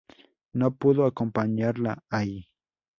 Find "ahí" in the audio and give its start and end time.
2.09-2.47